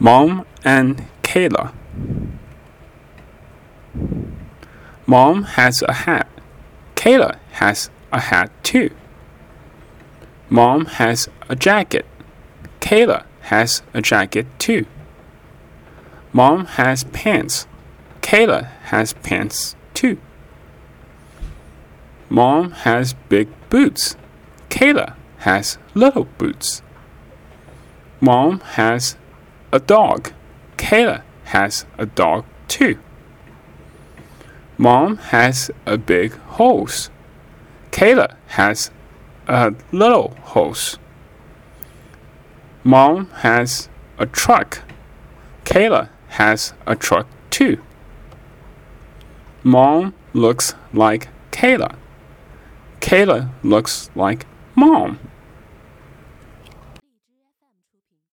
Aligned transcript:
Mom 0.00 0.46
and 0.64 1.04
Kayla. 1.22 1.72
Mom 5.06 5.42
has 5.42 5.82
a 5.82 5.92
hat. 5.92 6.28
Kayla 6.94 7.38
has 7.52 7.90
a 8.12 8.20
hat 8.20 8.50
too. 8.62 8.90
Mom 10.48 10.86
has 10.86 11.28
a 11.48 11.56
jacket. 11.56 12.06
Kayla 12.80 13.24
has 13.42 13.82
a 13.92 14.00
jacket 14.00 14.46
too. 14.58 14.86
Mom 16.32 16.66
has 16.66 17.04
pants. 17.04 17.66
Kayla 18.20 18.68
has 18.92 19.14
pants 19.14 19.74
too. 19.94 20.18
Mom 22.28 22.70
has 22.70 23.14
big 23.28 23.48
boots. 23.68 24.16
Kayla 24.70 25.14
has 25.38 25.78
little 25.94 26.28
boots. 26.36 26.82
Mom 28.20 28.60
has 28.60 29.16
a 29.72 29.78
dog. 29.78 30.32
Kayla 30.76 31.22
has 31.44 31.86
a 31.98 32.06
dog 32.06 32.44
too. 32.68 32.98
Mom 34.76 35.16
has 35.16 35.70
a 35.86 35.98
big 35.98 36.32
hose. 36.32 37.10
Kayla 37.90 38.36
has 38.48 38.90
a 39.46 39.74
little 39.92 40.36
hose. 40.42 40.98
Mom 42.84 43.28
has 43.42 43.88
a 44.18 44.26
truck. 44.26 44.82
Kayla 45.64 46.08
has 46.28 46.72
a 46.86 46.94
truck 46.94 47.26
too. 47.50 47.82
Mom 49.64 50.14
looks 50.32 50.74
like 50.92 51.28
Kayla. 51.50 51.96
Kayla 53.00 53.50
looks 53.62 54.10
like 54.14 54.46
mom. 54.74 55.18